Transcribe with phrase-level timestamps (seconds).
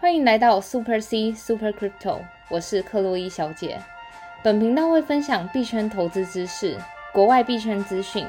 [0.00, 3.80] 欢迎来到 Super C Super Crypto，我是克洛伊小姐。
[4.44, 6.78] 本频道会分享币圈投资知识、
[7.12, 8.24] 国外币圈资讯，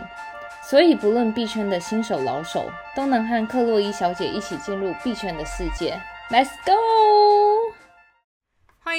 [0.63, 6.01] 所以不论币圈的新手老手，都能和克洛伊小姐一起进入币圈的世界。
[6.31, 7.48] Let's go！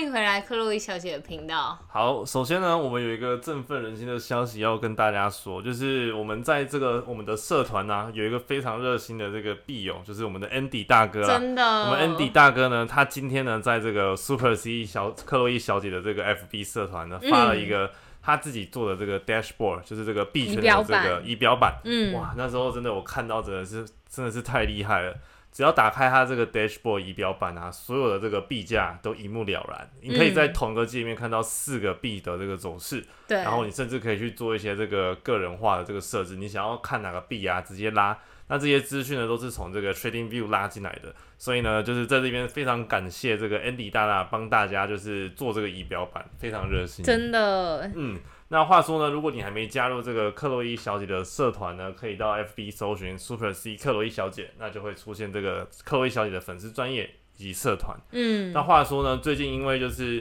[0.00, 1.78] 欢迎回来克洛伊小姐的频道。
[1.86, 11.38] 好，首先呢，我们有一个振奋人心的消息要跟大家说，就是我们在这个我们的社团呢、有一个非常热心的这个币友，就是我们的 Andy 大哥啊。
[11.38, 17.90] 真的，我们 Andy 大哥呢，他今天呢，在这个 Super C 小克洛伊小姐的这个 FB 社团呢，发了一个
[18.22, 21.78] 他自己做的这个 dashboard，就是这个币圈的这个仪表板。
[21.84, 25.14] 嗯，哇，那时候真的我看到真的是真的是太厉害了。
[25.52, 29.90] 只要打开它这个 dashboard 仪表板啊，所有的这个币价都一目了然。
[30.00, 36.36] 你可以在嗯同一个界面看到四个币的这个走势，对，然后你甚至可以去做一些这个个人化的这个设置。
[36.36, 38.16] 你想要看哪个币啊，直接拉。
[38.46, 41.14] 那这些资讯呢，都是从这个 Trading View 拉进来的。
[41.38, 47.04] 所以呢，就是在这边非常感谢这个 Andy 大大帮大家就是做这个仪表板，非常热心。
[47.04, 48.18] 真的，嗯，
[48.52, 57.96] 那话说呢，如果你还没加入这个克洛伊小姐的社团呢，可以到 FB 搜寻 Super C 克洛伊小姐，那就会出现这个克洛伊小姐的粉丝专业以及社团。
[58.10, 60.16] 嗯，那话说呢，最近因为就是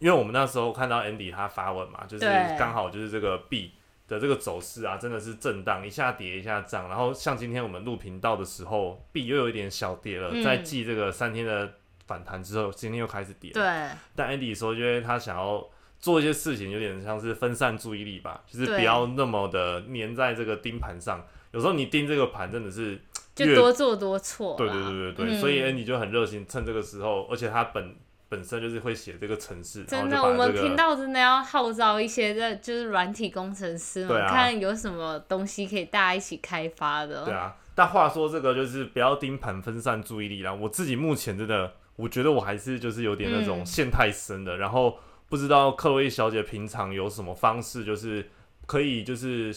[0.00, 3.72] 因为我们那时候看到 Andy 他发文嘛，就是对刚好就是这个币
[4.08, 6.88] 的这个走势啊，真的是震荡，一下跌一下涨。
[6.88, 13.54] 然后像今天我们录频道的时候，币又有一点小跌了，嗯在继这个三天的反弹之后，今天又开始跌了。
[13.54, 15.64] 对，但 Andy 说，因为他想要
[15.98, 21.24] 做一些事情，有点像是分散注意力吧，就是不要那么的粘在这个盯盘上。
[21.52, 23.00] 有时候你盯这个盘真的是
[23.34, 24.54] 就越多做多错。
[24.56, 27.96] 对对对对对，嗯所以 Andy 就很热心，趁这个时候，而且他本
[28.28, 37.24] 本身就是会写这个程式，真的，我们频道真的要号召一些的，就是软体工程师们，啊看有什么东西可以大家一起开发的。
[37.24, 37.56] 对啊。
[37.74, 40.52] 但话说这个就是不要盯盘，分散注意力啦。
[40.52, 44.98] 我自己目前真的，我觉得我还是就是有点那种嗯陷太深的，然后
[45.28, 48.28] 不知道克洛伊小姐平常有什么方式，就是
[48.66, 49.54] 可以就是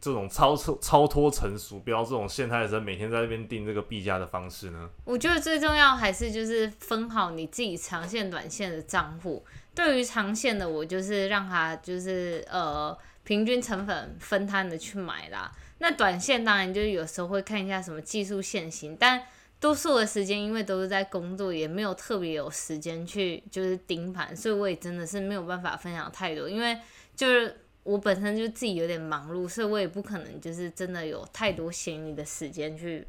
[0.00, 4.88] 这种超脱超脱成熟，不要这种陷太深，每天在那边定这个币价的方式呢？
[5.04, 9.44] 我觉得最重要还是就是分好你自己长线、短线的账户。
[9.74, 15.50] 对于长线的，我就是让它就是呃平均成本分摊的去买啦。
[15.78, 19.22] 那短线当然就是有时候会看一下什么技术线型，但
[19.60, 26.78] 多数的时间因为都是在工作，也没有特别有时间去就是盯盘，所以我也真的是没有办法分享太多，因为
[27.16, 33.06] 就是我本身就自己有点忙碌，所以我也不可能就是真的有太多闲余的时间去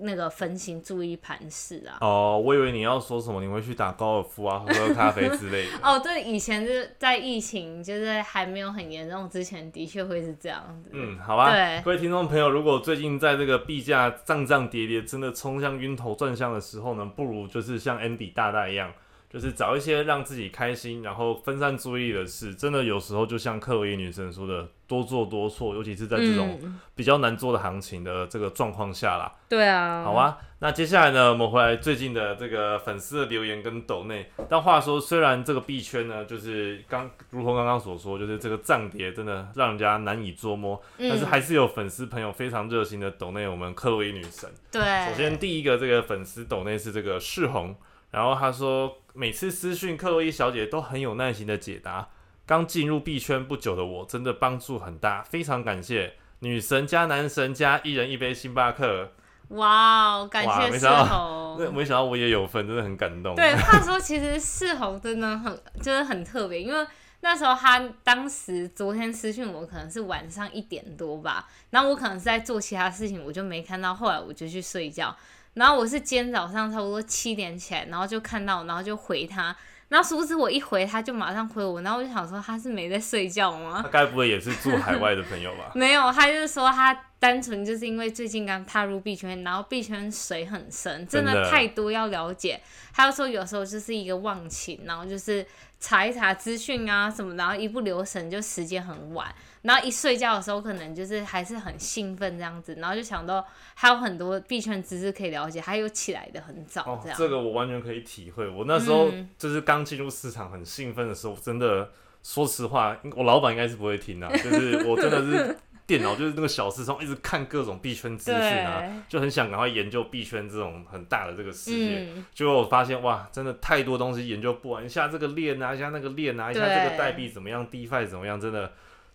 [0.00, 1.98] 那个分心注意盘势啊。
[2.00, 5.70] 哦，我以为你要说什么，你会去打高尔夫啊，喝 喝咖啡之类的。
[5.82, 10.90] 哦，对，以前就是在疫情就是还没有很严重之前，的确会是这样子。
[10.92, 18.92] 嗯，好吧对，各位听众朋友，如果最近在这个币价涨涨跌跌，真的冲向晕头转向的时候呢，不如就是像 Andy 大大一样，
[19.30, 22.54] 就是找一些让自己开心，然后分散注意力的事。
[22.54, 29.34] 真的有时候就像克洛伊女神说的，多做多错，尤其是在这种嗯，比较难做的行情的这个状况下啦。
[29.48, 34.30] 对啊，好，啊，那接下来呢，我们回来最近的这个粉丝的留言跟抖内。
[34.48, 44.48] 但话说，虽然这个币圈呢，就是刚如同刚刚所说，就是这个涨跌真的让人家难以捉摸，嗯但是还是有粉丝朋友非常热心的抖内我们克洛伊女神。
[44.70, 47.74] 对，首先第一个这个粉丝抖内是这个世红，
[48.10, 52.08] 然后他说每次私讯克洛伊小姐都很有耐心的解答。
[52.46, 59.12] 刚进入币圈不久的我，真的帮助很大，非常感谢女神加男神加一人一杯星巴克。
[59.48, 61.56] 哇哦，感谢世红没想到宏。
[61.58, 63.34] 那 没想到我也有份，真的很感动。
[63.34, 66.86] 对，话说其实世宏真的很就是很特别，因为
[67.20, 75.14] 那时候他当时昨天私讯我，可能是晚上一点多吧，然后我可能是在做其他事情，我就没看到，后来我就去睡觉，
[75.54, 79.56] 然后我是今天早上差不多七点起来，然后就看到，然后就回他。
[79.88, 83.80] 然后殊不知我一回他就马上回我，然后我就想说他是没在睡觉吗？
[83.82, 85.72] 他该不会也是住海外的朋友吧？
[85.74, 92.60] 没有，他就是说他单纯就是因为最近刚踏入币圈，然后币圈水很深，真的太多要了解。
[92.92, 95.46] 他就说有时候就是一个忘情，然后就是
[95.80, 99.32] 查一查资讯啊什么，然后一不留神就时间很晚，
[99.62, 107.18] 然后一睡觉的时候可能就是还是很兴奋这样子，然后就想到还有很多币圈知识可以了解，还有起来的很早哦这，样。
[107.18, 108.48] 这个我完全可以体会。
[108.48, 111.90] 我那时候嗯就是刚进入市场很兴奋的时候，真的
[112.22, 115.56] 说实话，我老板应该是不会听啊，就是我真的是
[115.88, 122.06] 电脑就是那个小视窗，一直看各种币圈资讯啊，就很想赶快研究币圈这种很大的这个世界。
[122.14, 128.70] 嗯，结果我发现哇，真的太多东西研究不完，一下这个链啊，一下那个链啊，一下这个代币怎么样，DeFi 怎么样，真的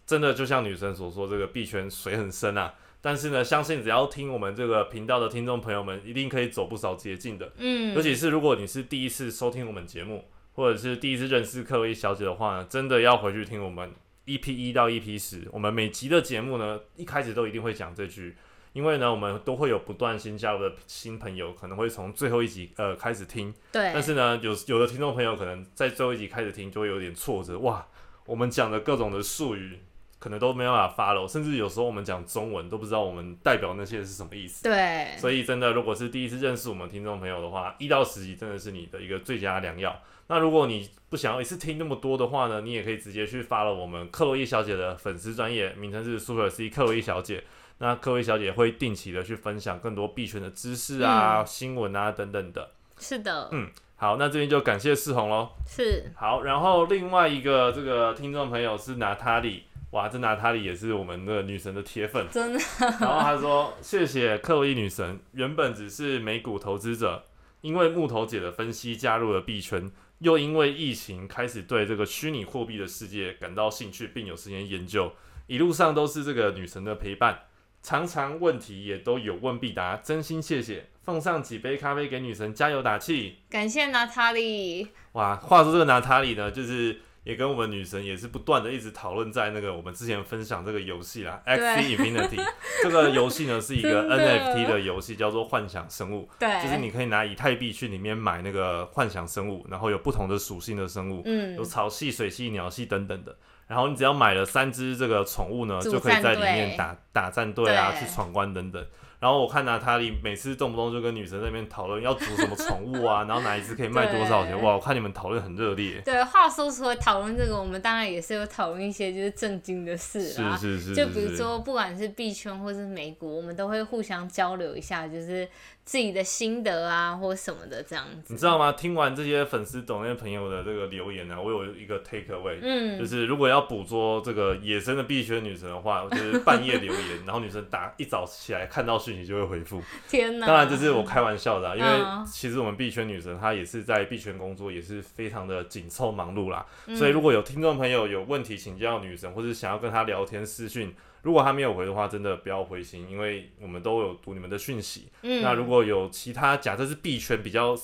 [0.08, 2.74] 真的就像女神所说，这个币圈水很深啊。
[3.02, 7.52] 但是呢，相信只要听我们这个频道的听众朋友们，一定可以走不少捷径的。
[7.58, 13.92] 嗯尤，其是如果你是第一次收听我们节目，或者是第一次认识克薇小姐的话呢，真的要回去听我们
[14.26, 18.36] EP 一到 EP 十，我们每集的节目呢，一开始都一定会讲这句。
[18.74, 27.60] 因为呢，我们都会有不断新加入的新朋友，可能会从最后一集呃开始听，对，但是呢，有有的听众朋友可能在最后一集开始听，就会有点挫折。
[27.60, 27.86] 哇，
[28.26, 29.78] 我们讲的各种的术语，
[30.24, 34.64] 可能都没办法 follow，甚至有时候我们讲中文都不知道我们代表那些是什么意思。
[34.64, 40.02] 对，所以真的，如果是第一次认识我们听众朋友的话，一到十集真的是你的一个最佳良药。
[40.28, 47.44] 那如果你不想要一次听那么多的话呢，你也可以直接去 follow 我们克洛伊小姐的粉丝专业，名称是 Super C 克洛伊小姐。
[47.80, 52.72] 那克洛伊小姐会定期的去分享更多币圈的知识啊、嗯新闻啊等等的。
[52.98, 55.50] 是的，嗯好，那这边就感谢世宏喽。
[55.68, 62.26] 是好，然后另外一个这个听众朋友是娜塔莉，哇，这娜塔莉也是我们的女神的铁粉。
[62.32, 67.24] 真的，然后他说：“谢谢克洛伊女神，原本只是美股投资者，
[67.62, 75.14] 因为木头姐的分析加入了币圈，又因为疫情开始对这个虚拟货币的世界感到兴趣，并有时间研究。
[75.46, 77.42] 一路上都是这个女神的陪伴，
[77.84, 80.90] 常常问题也都有问必答，真心谢谢。
[81.04, 83.40] 奉上几杯咖啡给女神加油打气。
[83.48, 92.46] 感谢娜塔莉，哇，话说这个娜塔莉呢，就是也跟我们女神也是不断的一直讨论在那个我们之前分享这个游戏啦对，X Infinity
[92.84, 94.84] 这个游戏呢是一个 NFT 的。
[94.84, 101.56] 游戏，叫做幻想生物，对，就是你可以拿以太币去里面买那个幻想生物，然后有不同的属性的生物，嗯。
[101.56, 103.34] 有，草系、水系、鸟系等等的。
[103.66, 108.86] 然后你只要买了三只这个宠物呢，就可以在里面打打战队啊，去闯关等等。
[109.24, 114.74] 然后我看娜塔莉每次动不动就跟女生在那边讨论要组什么宠物啊， 然后哪一只可以卖多少钱，哇！
[114.74, 116.02] 我看你们讨论很热烈。
[116.04, 120.58] 对，话说除了讨论这个，我们当然也是有讨论一些就是震惊的事啊。
[120.58, 125.48] 是是是，就比如说，不管是币圈或是美股，我们都会互相交流一下，就是
[125.86, 128.34] 自己的心得啊，或什么的这样子。
[128.34, 128.72] 你知道吗？
[128.72, 139.82] 听完这些粉丝懂那些朋友的这个留言呢、我有一个 take away，、嗯，就是如果要捕捉这个野生的币圈女神的话， 就是半夜留言，然后女神打一早起来看到讯息就会回复。
[140.08, 140.48] 天哪！
[140.48, 146.66] 当然这是我开玩笑的、啊，因为嗯其实我们币圈女神她也是在币圈工作，也是非常的紧凑忙碌啦。
[146.88, 155.10] 嗯所以如果有听众朋友有问题请教女神，或者想要跟她聊天私讯，如果他没有回的话，真的不要灰心，因为我们都有读你们的讯息。
[155.24, 157.76] 嗯，那如果有其他假设是币圈比较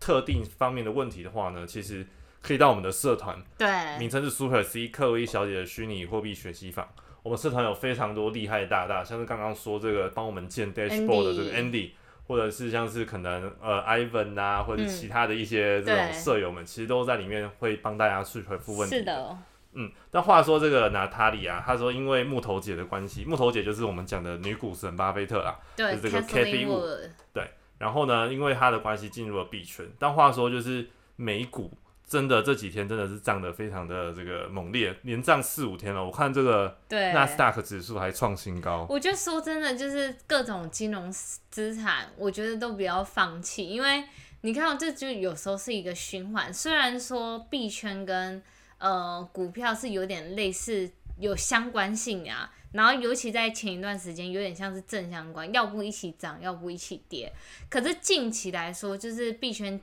[0.00, 2.06] 特定方面的问题的话呢，其实
[2.40, 3.68] 可以到我们的社团，对
[3.98, 6.88] 名称是 Super C 克威小姐的虚拟货币学习坊。
[7.22, 11.92] 我们社团有非常多厉害的大大，像是刚刚说这个帮我们建 dashboard 的这个 Andy，
[12.26, 18.96] 或者是像是可能呃 Ivan 啊，或者是其他的一些这种对舍友们，其实都在里面会帮大家去回复问题。
[18.96, 19.38] 是的，
[19.74, 25.58] 嗯，但话说这个娜塔莉啊，她说因为木头姐的关系，木头姐就是我们讲的女股神巴菲特啊。
[25.76, 27.10] 对就是这个 Cathy Wood，
[27.78, 31.70] 然后呢，因为她的关系进入了币圈，但话说就是美股
[32.06, 36.04] 真的这几天真的是涨得非常的这个猛烈，连涨四五天了。
[36.04, 38.86] 我看这个对，纳斯达克指数还创新高。
[38.88, 44.04] 我觉得说真的，就是各种金融资产，我觉得都不要放弃，因为
[44.42, 46.52] 你看到这就有时候是一个循环。
[46.52, 48.42] 虽然说币圈跟
[48.78, 57.32] 呃股票是有点类似，有相关性啊，然后尤其在前一段时间有点像是正相关，要不一起涨，要不一起跌。
[57.68, 59.80] 可是近期来说，就是币圈。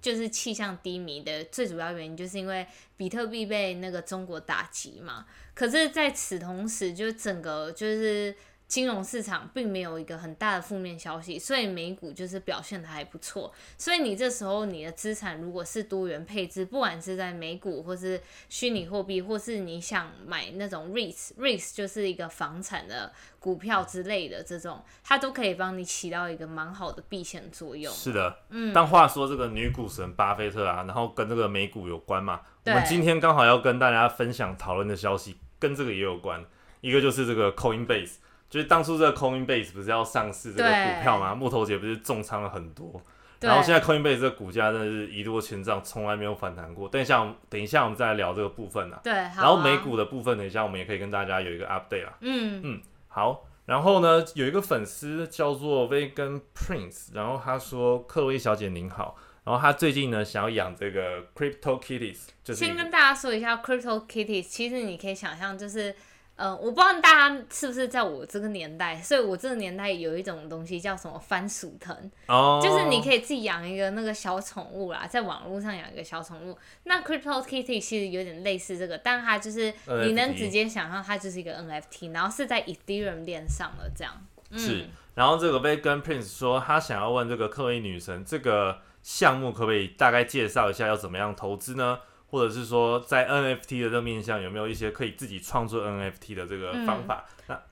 [0.00, 5.24] 就是气象低迷的最主要原因，就是因为比特币被那个中国打击嘛。
[5.54, 8.34] 可是，在此同时，就整个就是
[8.72, 13.52] 金融市场并没有一个很大的负面消息，所以美股就是表现的还不错。
[13.76, 27.92] 所以你这时候你的资产如果是多元配置，不管是在美股或是虚拟货币，或是你想买那种 REITs，REITs 就是一个房产的股票之类的这种，它都可以帮你起到一个蛮好的避险作用。
[27.92, 36.42] 是的，嗯，但话说这个女股神巴菲特啊，然后跟这个美股有关嘛，我们今天刚好要跟大家分享讨论的消息，跟这个也有关。
[36.80, 38.14] 一个就是这个 Coinbase，
[38.52, 43.00] 就是当初这个 Coinbase 不是要上市这个股票嘛，木头姐不是重仓了很多，
[43.40, 46.86] 然后现在 Coinbase 这个股价真的是一落千丈，从来没有反弹过。
[46.86, 49.00] 等一下等一下我们再来聊这个部分啊。
[49.02, 52.12] 对，好然后啊美股的部分，等一下我们也可以跟大家有一个 update 啦。
[52.20, 65.92] 嗯嗯好，然后呢，有一个粉丝叫做 Vegan Prince，然后他说：“克洛伊小姐您好。”然后他最近呢想要养这个 Crypto Kitties，就是先跟大家说一下 Crypto Kitties，其实你可以想象，就是
[66.34, 71.94] 呃，我不知道大家是不是在我这个年代，所以我这个年代有一种东西叫什么番薯藤，
[72.26, 76.56] 哦，就是你可以自己养一个那个小宠物啦，在网络上养一个小宠物。
[76.84, 79.72] 那 Crypto Kitty 其实有点类似这个，但它就是
[80.06, 84.12] 你能直接想象它就是一个 NFT，然后是在 Ethereum 链上的这样。
[84.56, 92.00] 是嗯，然后这个 Vegan Prince 说他想要问这个克洛伊女神这个项目可不可以大概介绍一下要怎么样投资呢？
[92.32, 97.28] 或者是说在 NFT 的这个面向有没有一些可以自己创作 NFT 的这个方法？
[97.46, 97.62] 那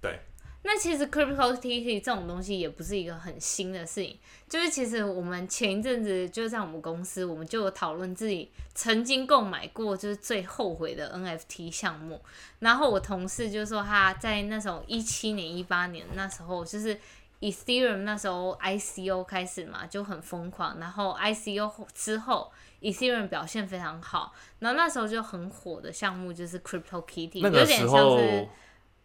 [0.00, 0.20] 对
[0.62, 12.20] 那其实 Crypto Kitty 这种东西也不是一个很新的事情，就是其实我们前一阵子就在我们公司，我们就有讨论自己曾经购买过就是最后悔的 NFT 项目。
[12.60, 16.98] 然后我同事就说他在那时候一七年、一八年那时候，就是
[17.40, 20.78] Ethereum 那时候 ICO 开始嘛，就很疯狂。
[20.80, 22.50] 然后 ICO 之后
[22.80, 28.48] ，Ethereum 表现非常好，然后那时候就很火的项目就是 Crypto Kitty，那个有点像时候是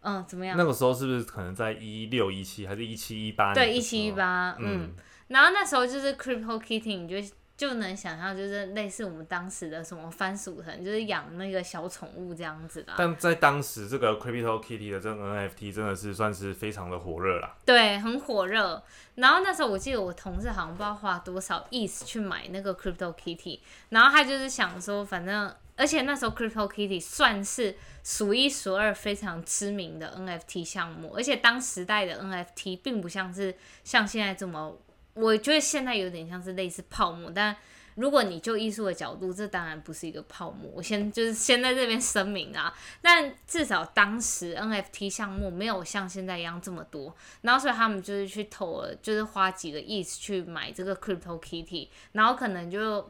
[0.02, 0.56] 嗯怎么样？
[0.56, 3.54] 那个时候是不是可能在一六一七还是一七一八？
[3.54, 4.12] 对，一七一。
[4.12, 4.94] 八，嗯嗯，
[5.28, 7.16] 然后那时候就是 Crypto Kitty，你就
[7.56, 12.92] 就能想象，就是类似我们当时的什么番薯藤，就是养那个小宠物这样子的。
[12.96, 17.56] 但在当时，这个 Crypto Kitty 的这个 NFT 真的是算是非常的火热啦。
[17.64, 18.82] 对，很火热。
[19.14, 34.76] 然后那时候我记得我同事好像不知道花多少 ETH 去买那个 Crypto Kitty，然后他就是想说，反正而且那时候 Crypto Kitty 算是数一数二非常知名的 NFT 项目，而且当时代的 NFT 并不像是像现在这么，
[35.14, 37.56] 我觉得现在有点像是类似泡沫，但
[37.94, 40.68] 如果你就艺术的角度，这当然不是一个泡沫。
[40.74, 53.08] 我先就是先在这边声明啊，但至少当时 NFT 项目没有像现在一样这么多，然后所以他们就是去投了，就是花几个亿去买这个 Crypto Kitty，然后可能就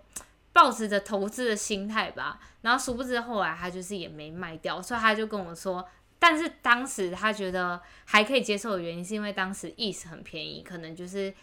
[0.52, 5.88] 抱持着投资的心态吧，然后殊不知后来他就是也没卖掉，所以他就跟我说。
[6.16, 11.34] 但是当时他觉得还可以接受的原因，是因为当时 ETH 很便宜，可能就是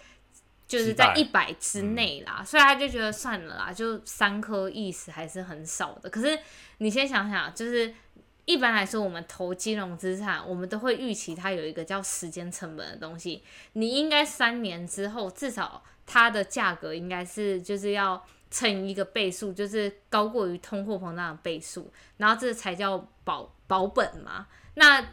[0.72, 6.10] 就是在一百之内啦，所以他就觉得算了啦，就三颗 ETH 还是很少的。
[6.10, 6.40] 可是
[6.78, 7.94] 你先想想，就是
[8.46, 24.48] 一般来说，我们投金融资产，我们都会预期它有一个叫时间成本的东西，你应该三年之后，至少它的价格应该是就是要乘一个倍数，就是高过于通货膨胀的倍数，然后这才叫保保本嘛。
[24.76, 25.06] 那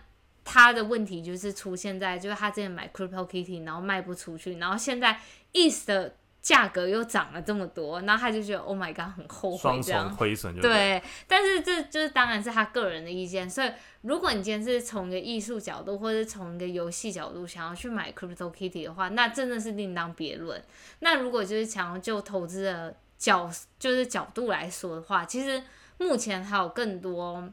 [0.51, 5.21] 他的问题就是出现在，就是他之前买 Crypto Kitty，然后卖不出去，然后现在
[5.53, 10.17] ETH 的价格又涨了这么多，然后他就觉得 Oh my god，很后悔双这样重。
[10.17, 20.63] 亏损就对但是这就是当然是他个人的意见，所以如果你今天是从一个艺术角度，或者是从一个游戏角度想要去买 Crypto Kitty 的话，那真的是另当别论。
[21.01, 25.63] 那如果就是想要就投资的角就是角度来说的话，其实
[25.99, 27.47] 目前还有更多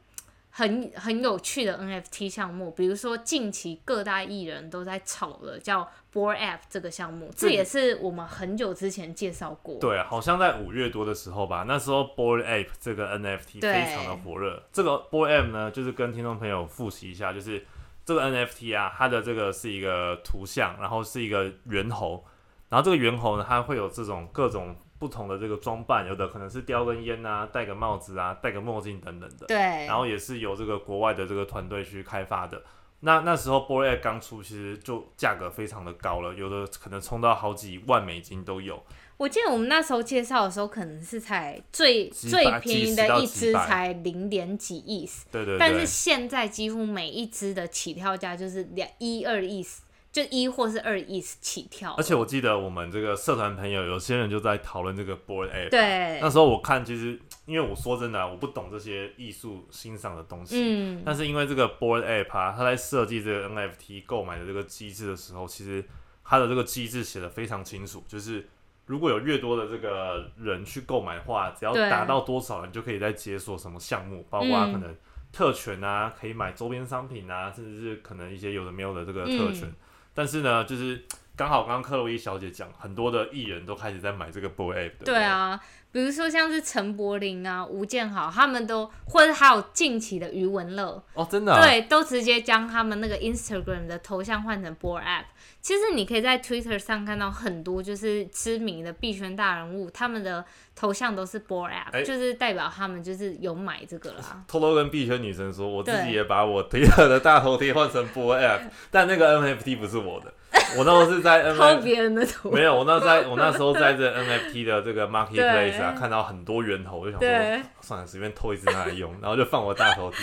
[0.58, 9.78] 很很有趣的 NFT 项目，比如说近期各大艺人都在炒的叫 App 这个项目，这这也是我们很久之前介绍过。
[9.82, 14.64] 对，好像在五月多的时候吧，那时候 App 这个 NFT 非常的火热。
[14.72, 17.62] 这个 App 呢，就是跟听众朋友复习一下，就是
[18.06, 22.24] 这个 NFT 啊，它的这个是一个图像，然后是一个猿猴，
[22.70, 29.46] 然后这个猿猴呢，它会有这种各种不同的这个装扮，有的可能是叼根烟啊，戴个帽子啊，戴个墨镜等等的。
[29.48, 32.62] 对，然后也是由这个国外的这个团队去开发的。
[33.02, 38.82] 那那时候 Bored Ape 刚出，其实就价格非常的高了，有的可能冲到好几万美金都有。
[39.18, 45.60] 我记得我们那时候介绍的时候，可能是才最最便宜的一只才零点几亿，对对对。
[45.60, 49.66] 但是现在几乎每一只的起跳价就是两一二亿，
[50.16, 51.94] 就一或是二亿起跳。
[51.98, 55.70] 而且我记得我们这个社团朋友有些人就在讨论这个 Bored App。
[55.70, 60.56] 对那，时候我看，其实因为我说真的啊、我不懂这些艺术欣赏的东西。
[60.58, 65.84] 嗯，但是因为这个 Bored app 啊，它在设计这个 NFT 购买的这个机制的时候，其实
[66.24, 68.48] 它的这个机制写的非常清楚，就是
[68.86, 74.96] 如果有越多的这个人去购买的话，只要达到多少人就可以再解锁什么项目，包括嗯可能
[75.34, 79.64] 特权啊，可以买周边商品啊，甚至是可能一些有的没有的这个特权。
[79.68, 79.76] 嗯
[80.16, 81.06] 但是呢，就是
[81.36, 85.06] 刚好刚刚克洛伊小姐讲，很多的艺人都开始在买这个 Bored Ape 的。
[85.06, 85.60] 对啊，
[85.96, 91.66] 比如说像是陈柏霖啊、吴建豪，他们都或者还有近期的余文乐，哦，真的、啊。
[91.66, 95.24] 对，都直接将他们那个 Instagram 的头像换成 Bored App。
[95.62, 100.44] 其实你可以在 Twitter 上看到很多就是知名的币圈大人物，他们的
[100.76, 104.44] 头像都是 Bored App，、哎就是代表他们就是有买这个啦。
[104.50, 110.34] 偷偷跟币圈女生说，我自己也把我 Twitter 的大头贴换成 Bored App，但那个 NFT 不是我的，
[110.78, 120.20] 我那时候是在 抄 NFT 别人的图，没有，我那在我那时候在这 NFT 的这个 marketplace 啊，看到很多源头，我就想说， 算了，随便偷一只拿来用，然后就放我大头贴，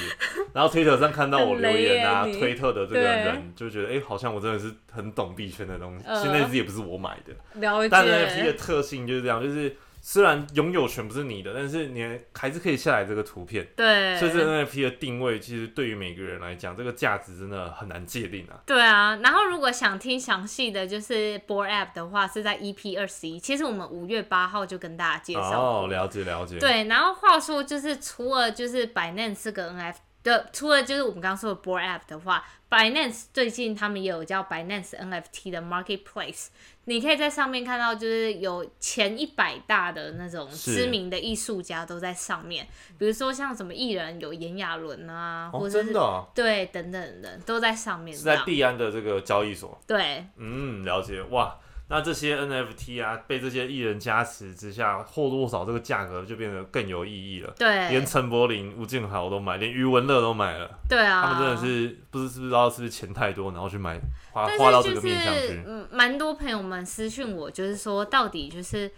[0.52, 12.04] 然后 Twitter 上看到我留言啊，推特的这个人就觉得，哎、好像我真的是很懂币圈的东西，呃其实那只也不是我买的，了但 NFT 的，特性就是这样，就是虽然拥有权不是你的，但是你
[12.34, 13.64] 还是可以下载这个图片。
[13.76, 18.60] 对，所以这 NFT 的定位，其实对于每个人来讲，这个价值真的很难界定啊。
[18.66, 23.38] 对啊，然后如果想听详细的就是 Board App 的话，是在 EP 二十一。
[23.38, 26.58] 其实我们五月八号就跟大家介绍哦，了解了解。
[26.58, 29.94] 对，然后话说就是除了就是 Binance 这个 NFT
[30.24, 36.48] 的，除了就是我们刚刚说的 Board App 的话，Binance 最近他们也有叫 Binance NFT 的 Marketplace。
[36.84, 42.66] 你可以在上面看到，就是有前一百大的那种知名的艺术家都在上面，
[42.98, 48.16] 比如说像什么艺人有炎亚纶啊，或者真的对等等的都在上面。
[48.16, 49.80] 是在币安的这个交易所。
[49.86, 51.56] 对，嗯，了解哇。
[51.94, 57.52] 那这些 NFT 啊，被这些艺人加持之下，或多或少这个价格就变得更有意义了。
[57.58, 60.70] 对，连陈柏霖、吴建豪都买，连余文乐都买了。
[60.88, 65.62] 对啊，他们真的是不知不知道是不是钱太多，然后去买花花到这个面向去。
[65.66, 68.90] 嗯，蛮多朋友们私讯我，就是说到底就是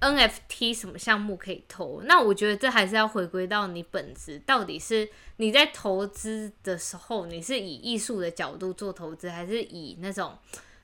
[0.00, 2.00] NFT 什么项目可以投？
[2.06, 5.06] 那我觉得这还是要回归到你本质，到底是
[5.36, 10.38] 你在投资的时候，你是以艺术的角度做投资，还是以那种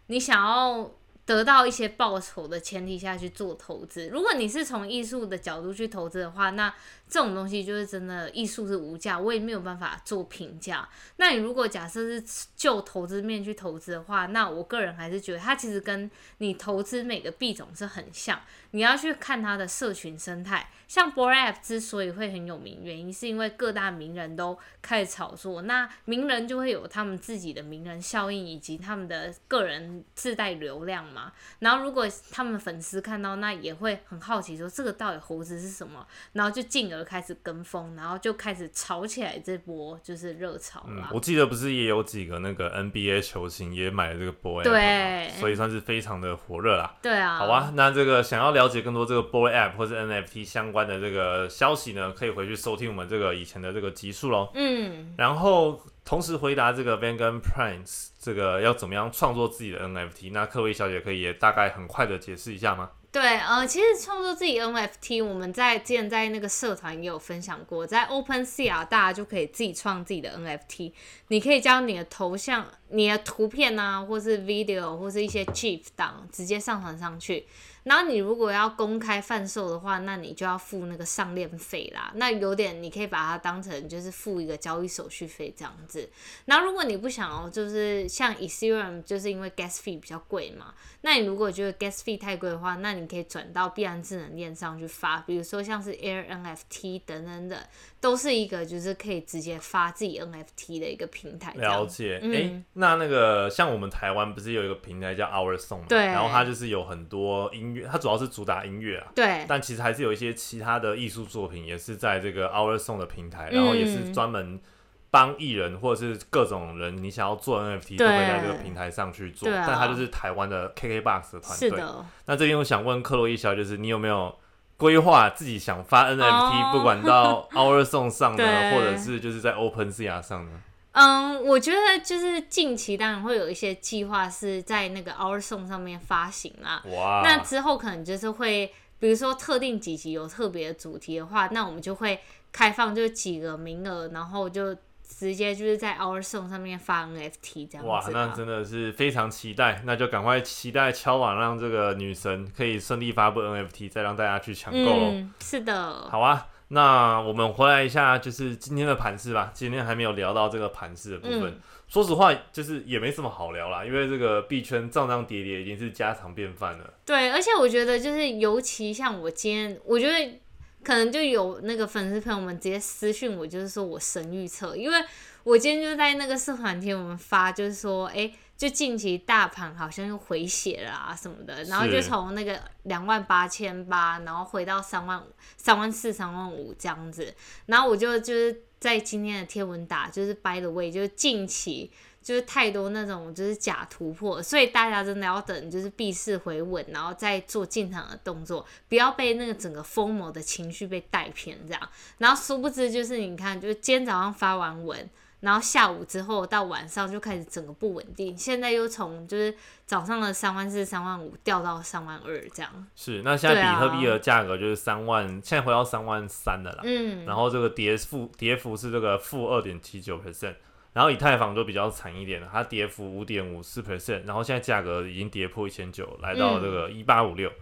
[0.09, 0.91] 你想要。
[1.27, 6.73] 得到一些报酬的前提下去做投资，如果你是从艺术的角度去投资的话，那
[7.09, 10.89] 这种东西就是真的艺术是无价，我也没有办法做评价。
[11.17, 12.25] 那你如果假设是
[12.57, 18.41] 就投资面去投资的话，那我个人还是觉得它其实跟你投资每个币种是很像，
[18.73, 20.69] 你要去看它的社群生态。
[20.89, 31.33] 像 b o r a p 之所以会很有名，原因是因为各大名人都开始炒作，那名人就会有他们自己的名人效应，以及他们的个人自带流量嘛。
[31.59, 41.11] 然后如果他们粉丝看到，那也会很好奇，说这个到底猴子是什么，然后就进而开始跟风，然后就开始炒起来这波就是热潮了。
[41.13, 46.95] 我记得不是也有几个那个 NBA 球星也买了这个 Boy，对，所以算是非常的火热啦。
[47.03, 50.67] 对啊，好吧，那这个想要了解更多这个 Boy App 或是 NFT 相。
[50.77, 54.51] 关的这个消息呢，可以回去收听我们这个以前的这个集数喽。
[54.53, 62.91] 嗯，然后同时回答这个 Van g a n Prince 这个要怎么样创作自己的 NFT，那各位小姐可以也大概很快的解释一下吗？
[63.19, 70.93] 对，呃，其实创作自己 NFT，我们在之前在那个社团也有分享过，在 OpenSea 大家就可以自己创自己的 NFT，
[71.29, 77.47] 你可以将你的头像、你的图片啊，或是 video 或是一些 GIF 档直接上传上去。
[77.87, 82.11] 然后你如果要公开贩售的话，那你就要付那个上链费啦。
[82.17, 86.11] 那有点你可以把它当成就是付一个交易手续费这样子。
[86.47, 90.75] 然后如果你不想哦，就是像 Ethereum 就是因为 gas fee 比较贵嘛。
[91.03, 97.57] 那你如果觉得 gas fee 太贵的话，那你可以转到币安智能链上去发，比如说像是 Air NFT 等等等，
[98.01, 101.53] 都是一个就是可以直接发自己 NFT 的一个平台。
[101.53, 102.21] 了解。
[102.21, 106.07] 哎，那那个像我们台湾不是有一个平台叫 Our Song 对。
[106.07, 109.07] 然后它就是有很多音乐，它主要是主打音乐啊。
[109.15, 109.45] 对。
[109.47, 114.61] 但其实还是有一些其他的艺术作品，也是在这个 Our Song 的平台，然后也是专门。
[115.09, 121.83] 帮艺人或者是各种人，你想要做 NFT 都会在这个平台上去做，但它就是台湾的 KKBOX 的团队。
[122.27, 124.37] 那这边我想问克洛伊小姐，就是你有没有
[124.77, 130.51] 规划自己想发 NFT，不管到 Our Song 上呢，或者是就是在 OpenSea 上呢？
[130.97, 136.83] 嗯，我觉得就是近期当然会有一些计划是在那个 Our Song 上面发行啦。
[136.87, 137.23] 哇！
[137.23, 142.19] 那之后可能就是会，比如说特定几集有特别的主题的话，那我们就会
[142.51, 144.77] 开放就几个名额，然后就。
[145.09, 147.85] 直接就是在 Our Song 上面发 NFT 这样子。
[147.85, 156.09] 哇，那真的是非常期待，那就赶快期待敲碗，让这个女神可以顺利发布 NFT，再让大家去抢购嗯，是的。
[156.11, 159.51] 好啊，那我们回来一下，就是今天的盘势吧。
[159.55, 161.61] 今天还没有聊到这个盘势的部分。
[161.89, 166.93] 说实话，就是也没什么好聊啦，因为这个币圈涨涨跌跌已经是家常便饭了。
[167.05, 170.41] 对，而且我觉得就是尤其像我今天，我觉得。
[170.85, 175.05] 可能就有那个粉丝朋友们直接私讯我，就是说我神预测，因为
[175.43, 187.35] 我今天就在那个社团贴我们发，就是说，哎，就近期大盘好像又回血了啊什么的，然后就从那个两万八千八，然后回到三万五、三万四、三万五这样子，
[187.67, 191.91] 然后我就就是在今天的贴文打，就是 by the way，就是近期。
[192.23, 201.89] 就是太多那种就是假突破，所以大家真的要等就是币市回稳，然后再做进场的动作，不要被那个整个疯魔的情绪被带偏这样。
[202.19, 205.09] 然后殊不知就是你看，就是今天早上发完文，
[205.41, 212.87] 然后下午之后到晚上就开始整个不稳定，现在又从就是早上的三万四、三万五掉到三万二这样。
[212.95, 216.81] 是，那现在比特币的价格就是三万，现在回到三万三的啦。
[216.85, 217.27] 嗯。
[217.27, 220.55] 然后这个跌幅跌幅是这个负二点七九 percent。
[220.95, 227.53] 然后以太坊就比较惨一点了，它跌幅五点五四 percent，然后现在价格已经跌破一千九，来到这个一八五六。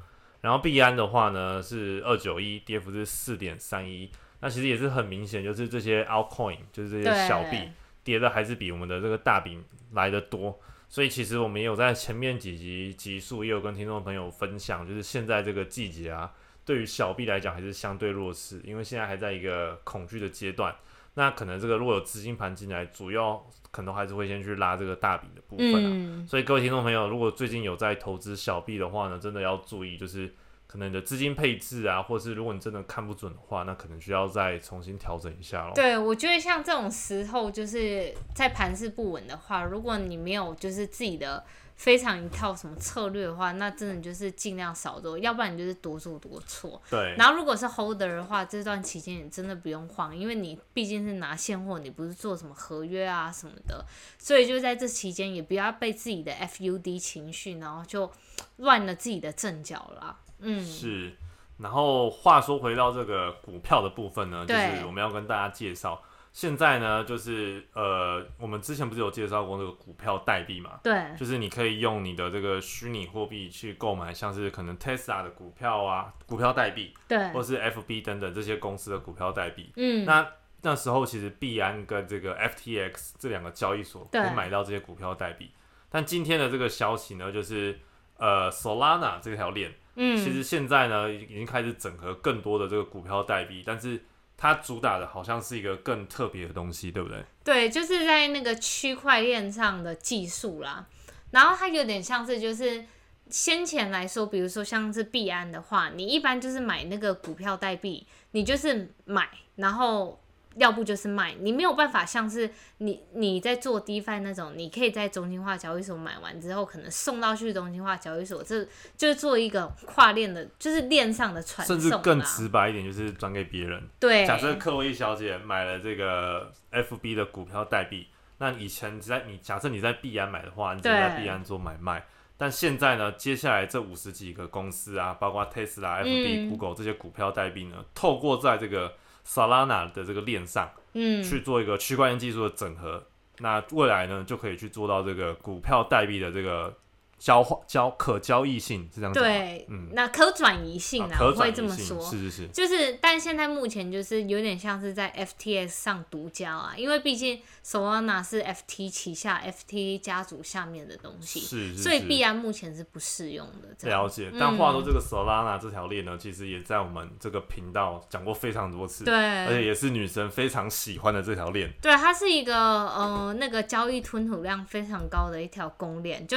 [0.41, 4.09] 然后币安的话呢是二九一，跌幅是四点三一。
[4.45, 7.67] 那其实也是很明显，就是这些 altcoin，就是这些小币
[8.03, 10.61] 跌的还是比我们的这个大饼来的多。
[10.87, 16.31] 所以其实我们也有在前面几集集数也有跟听众朋友分享，就是现在这个季节啊，
[16.63, 20.77] 对于小币来讲还是相对弱势，因为现在还在一个恐惧的阶段。
[21.15, 26.27] 那可能这个如果有资金盘进来，主要可能还是会先去拉这个大饼的部分啊。
[26.29, 30.35] 所以各位听众朋友，如果最近有在投资小币的话呢，真的要注意，就是。
[30.75, 35.73] 可能你的资金配置啊，或是如果你真的看不准的话，那可能需要再重新调整一下咯。
[35.73, 41.45] 对，我觉得像这种时候，就是在盘势不稳的话，如果你没有就是自己的
[41.77, 46.83] 非常一套什么策略的话，那真的就是尽量少做，要不然你就是多做多错。
[46.91, 47.15] 对。
[47.17, 53.87] 然后如果是 holder 的话，这段期间你真的不用慌，因为你毕竟是拿现货，你不是做什么合约啊什么的，
[54.19, 58.11] 所以就在这期间也不要被自己的 FUD 情绪，然后就
[58.57, 60.19] 乱了自己的阵脚了。
[60.45, 61.13] 嗯，是。
[61.59, 66.03] 然后话说回到这个股票的部分呢，就是我们要跟大家介绍，
[66.33, 70.81] 现在呢，就是呃，我们之前不是有介绍过那个股票代币嘛？
[70.83, 79.73] 对，就是你可以用你的这个虚拟货币去购买，像是可能 Tesla 的股票啊，股票代币，对，或是 FB 等等这些公司的股票代币。
[79.77, 80.27] 嗯，那
[80.63, 85.53] 那时候其实币安跟这个 FTX 这两个交易所可以买到这些股票代币，
[85.89, 87.79] 但今天的这个消息呢，就是
[88.17, 89.73] 呃，Solana 这条链。
[89.97, 94.05] 嗯，其实现在呢，已经开始整合更多的这个股票代币，但是
[94.37, 97.25] 它主打的好像是一个更特别的东西，对不对？
[97.45, 100.87] 对，就是在那个区块链上的技术啦。
[101.31, 102.85] 然后它有点像是，就是
[103.29, 110.21] 先前来说，比如说像是币安的话，你一般就是买那个股票代币，你就是买，然后。
[110.57, 118.65] 要不就是卖，你没有办法像是你你在做 DeFi 那种，你可以在中心化交易所买完之后，可能送到去中心化交易所，这
[118.97, 121.81] 就是做一个跨链的，就是链上的传送。
[121.81, 123.89] 甚至更直白一点，就是转给别人。
[123.99, 128.07] 对，假设克洛伊小姐买了这个 FB 的股票代币，
[128.39, 132.05] 那以前在你假设你在币安买的话，你就在币安做买卖。
[132.37, 138.93] 但现在呢，接下来这五十几个公司啊，包括 Tesla、FB、Google 这些股票代币呢，透过在这个
[139.27, 143.07] Solana 的这个链上，嗯，去做一个区块链技术的整合，
[143.39, 146.75] 那未来呢就可以去做到这个股票代币的这个。
[147.19, 163.89] 交换交可交易性是这样子，对，嗯，那可转移性啊，我会这么说，是是是，就是，但现在目前就是有点像是在 FTS 上独家啊，因为毕竟 Solana 是 FT 旗下 FT 家族下面的东西，是，是所以必然目前是不适用的。
[163.89, 169.15] 了解，但话说这个 Solana 这条链呢，其实也在我们这个频道讲过非常多次，对，
[169.47, 176.37] 而且也是女生非常喜欢的这条链，对，它是一个呃那个交易吞吐量非常高的一条公链，就。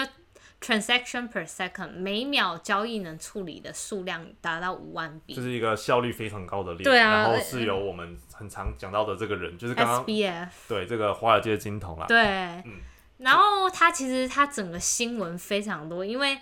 [0.59, 6.83] Transaction per second，每秒交易能处理的数量达到五万笔，这是一个效率非常高的链。
[6.83, 12.05] 对啊，然后是由我们很常讲到的这个人，就是刚刚 SBF，对这个华尔街金童啦。
[12.07, 12.17] 对，
[12.65, 12.81] 嗯，
[13.19, 16.37] 然后他其实他整个新闻非常多，因为。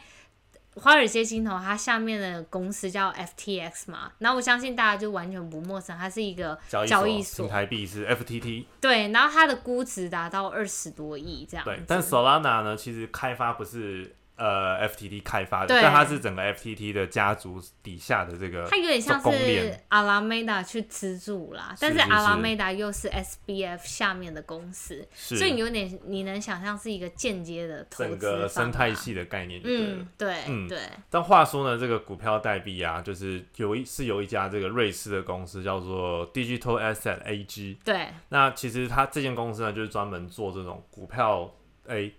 [0.76, 6.58] 华尔街金投，它下面的公司叫 FTX 嘛，然后我相信大家就完全不陌生，它是一个
[6.88, 11.64] 交易所，台币是 FTT，对，然后它的估值达到二十多亿这样。
[11.64, 14.16] 对，但 Solana 呢，其实开发不是。
[14.38, 30.80] 呃，FTT 开发的，但它是整个 FTT 的家族底下的这个，它有点像是阿拉梅达去资助啦，但是阿拉梅达又是 SBF 下面的公司，所以你有点你能想象是一个间接的整个生态系的概念，嗯，对，嗯对。
[31.10, 38.08] 但话说呢，这个股票代币啊，就是有一是有一家这个瑞士的公司叫做 Digital Asset AG，对。
[38.28, 41.50] 那其实它这间公司呢，就是专门做这种股票
[41.88, 42.14] 诶。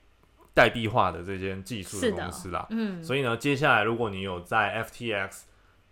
[0.57, 5.42] 代币化的这间技术的公司啦，嗯，所以呢，接下来如果你有在 FTX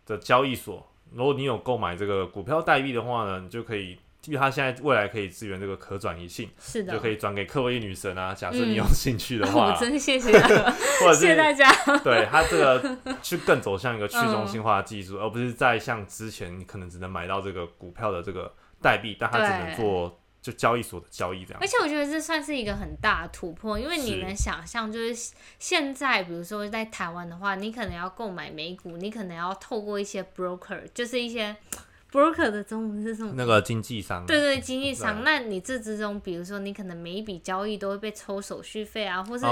[0.06, 3.90] 的交易所，如果你有购买这个股票代币的话呢，你就可以，
[4.24, 8.32] 因为它现在未来可以支援这个可转移性，是的，就可以转给克洛伊女神啊。
[8.34, 10.32] 假设你有兴趣的话，我真谢谢，
[11.02, 11.70] 或者谢谢大家。
[11.98, 18.50] 对它这个去更走向一个去 中心化的技术，而不是在像之前你可能只能买到这个股票的这个
[18.80, 20.18] 代币，但它只能做。
[20.44, 31.56] 就交易所的交易这样，而且我觉得这算是一个很大的突破，因为你能想象，就是现在，比如说在台湾的话，你可能要购买美股，你可能要透过一些 broker，就是一些。
[32.14, 33.32] Broker 的中文是什么？
[33.36, 34.24] 那个经纪商。
[34.24, 35.24] 对对，经纪商。
[35.24, 39.44] 那你这之中，比如说你可能每一笔交易都会被抽手续费啊，或是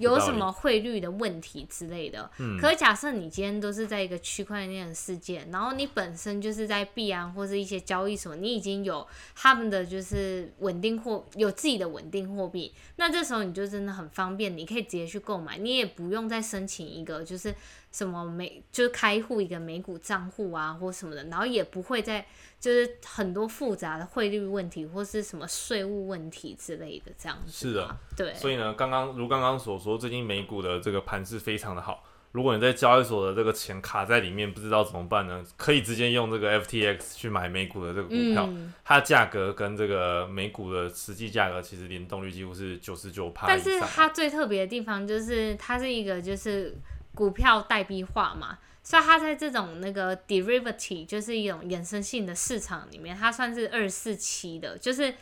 [0.00, 2.28] 有什么汇率的问题之类的。
[2.38, 2.58] 嗯。
[2.58, 17.54] 可假设你今天都是在一个区块链的世界，然后你本身就是在币安或是一些交易所，你已经有他们的就是稳定货，有自己的稳定货币，那这时候你就真的很方便，你可以直接去购买，你也不用再申请一个就是
[17.92, 22.24] 什么美，就是开户一个美股账户啊，或什么的，然后也不会在
[22.58, 27.52] 就是很多复杂的汇率问题或是什么税务问题之类的这样子。
[27.52, 28.34] 是的，对。
[28.34, 32.04] 所以呢，刚刚如刚刚所说，最近美股的这个盘势非常的好。
[32.32, 35.44] 如果你在交易所的这个钱卡在里面，不知道怎么办呢？
[35.56, 38.48] 可以直接用这个 FTX 去买美股的这个股票，
[38.84, 46.72] 它的价格跟这个美股的实际价格其实联动率几乎是九十九趴但是它最特别的地方就是它是一个就是
[47.14, 48.58] 股票代币化嘛。
[48.82, 55.14] 所以它在这种那个 derivative 就是一种衍生性的市场里面，它算是二四七的，就是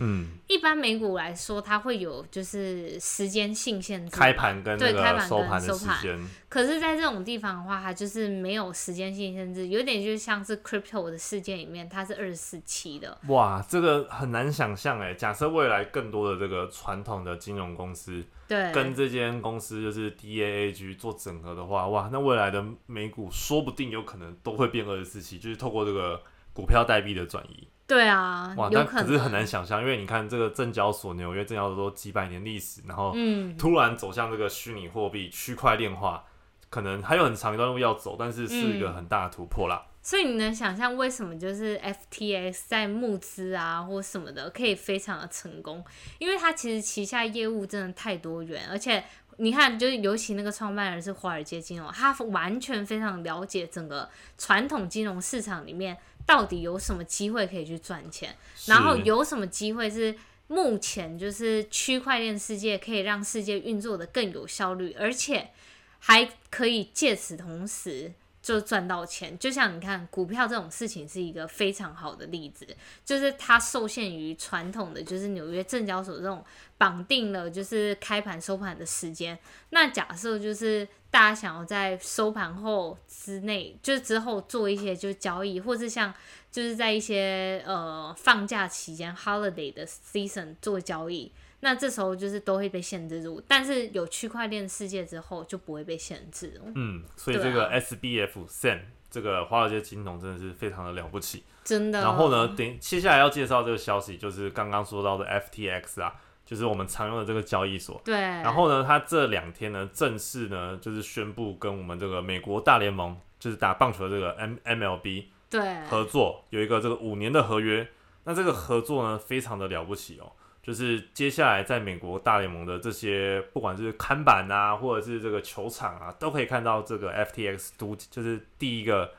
[0.46, 5.42] 一般美股来说，它会有就是时间性限制，开盘跟对开盘跟收
[5.76, 6.00] 盘。
[6.48, 13.18] 可是，在这种地方的话，它就是没有时间性限制，有点就像是 crypto 的世界里面，它是二四七的。
[13.26, 15.12] 哇，这个很难想象哎！
[15.12, 18.24] 假设未来更多的这个传统的金融公司。
[18.48, 26.22] 对，跟这间公司就是 D A A G 做整合的话，哇，那未来的美股说不定有可能都会变二十四期，就是透过这个
[26.54, 27.68] 股票代币的转移。
[27.86, 33.14] 对啊，哇，那可是很难想象，因为你看这个证交所纽约证交所都几百年历史，然后
[33.58, 36.24] 突然走向这个虚拟货币区块链化，
[36.70, 39.86] 可能还有很长一段路要走，但是是一个很大的突破啦。
[40.08, 45.84] 所以你能想象为什么就是 FTX 在募资啊或什么的可以非常的成功？
[46.18, 49.04] 因为它其实旗下业务真的太多元，而且
[49.36, 55.94] 你看，就是尤其那个创办人是华尔街金融，他完全非常了解整个传统金融市场里面
[56.24, 60.16] 到底有什么机会可以去赚钱，然后有什么机会是
[60.46, 65.50] 目前就是区块链世界可以让世界运作的更有效率，而且
[65.98, 68.14] 还可以借此同时。
[68.48, 72.66] 就赚到钱，就像你看股票这种事情是一个非常好的例子，
[73.04, 76.42] 就是它受限于传统的，就是纽约证交所这种
[76.78, 79.38] 绑定了就是开盘收盘的时间。
[79.68, 86.14] 那假设就是大家想要在收盘后之内，就是之后做一些就交易，或是像
[86.50, 91.30] 就是在一些呃放假期间 holiday 的 season 做交易。
[91.60, 102.00] 那这时候就是都会被限制住，但是有区块链世界之后就不会被限制嗯，所以这个 SBF Sen 这个华尔街金融真的是非常的了不起，真的。
[102.00, 108.00] 然后呢，等接下来要介绍这个消息，就是刚刚说到的 FTX 啊，就是我们常用的这个交易所。
[108.04, 108.14] 对。
[108.14, 117.88] 然后呢，它这两天呢，正式呢就是宣布跟我们这个美国大联盟，就是打棒球的这个 M MLB 对合作，有一个这个五年的合约。
[118.24, 120.30] 那这个合作呢，非常的了不起哦。
[120.68, 129.10] 就是接下来在美国大联盟的这些，不管是看板啊，或者是这个球场啊，都可以看到这个 FTX 独，就是第一个。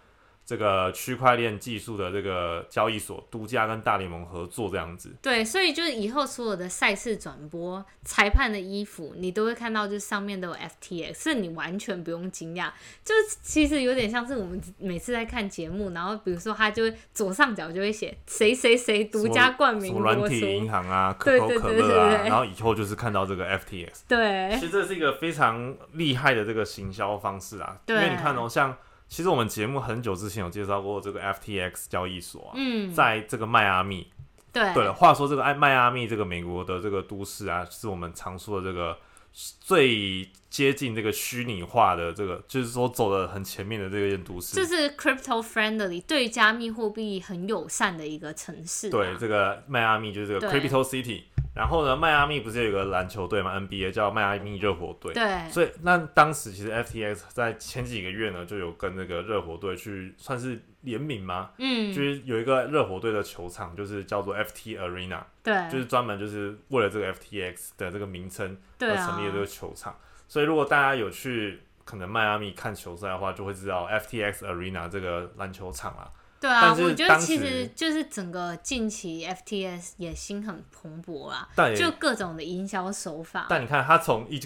[0.50, 12.72] 这个区块链技术的这个交易所独家跟大联盟合作这样子，对，所以就是以后所有的赛事转播、裁判的衣服，你都会看到，就上面都有 FTX，是你完全不用惊讶。
[13.06, 23.90] 就其实有点像是我们每次在看节目，然后比如说他就会左上角就会写谁谁谁独家冠名，软体银行啊，可口可乐啊，然后以后就是看到这个 FTX。
[24.08, 28.76] 对，其实这是一个非常厉害的这个行销方式啊，因为你看哦，像。
[29.10, 34.08] 其实我们节目很久之前有介绍过这个 FTX 交易所，嗯，在这个迈阿密。
[34.54, 38.98] 对对了，话说这个爱迈阿密这个美国的这个都市啊，是我们常说的这个
[39.32, 44.56] 最接近这个虚拟化的这个，就是说走的很前面的这个都市。
[44.56, 48.90] 这是 crypto friendly 对加密货币很友善的一个城市。
[48.90, 51.22] 对，这个迈阿密就是这个 crypto city。
[51.56, 55.14] 然后呢，迈阿密不是有一个篮球队嘛？NBA 叫迈阿密热火队。
[55.14, 55.50] 对。
[55.50, 61.50] 所以那当时其实 FTX 在前几个月呢，就有跟那个热火队去算是联名吗？
[61.58, 61.92] 嗯。
[61.92, 65.22] 就是有一个热火队的球场，就是叫做 FT Arena。
[65.44, 65.54] 对。
[65.70, 69.98] 就是专门就是为了这个 FTX 的这个名称而成立的这个球场。
[70.28, 76.08] 所以如果大家有去可能迈阿密看球赛的话，就会知道 FTX Arena 这个篮球场啊。
[76.40, 83.46] 对啊，我觉得其实就是整个近期 FTS 也心很蓬勃啦，就各种的营销手法。
[83.50, 84.40] 但你看，他从一，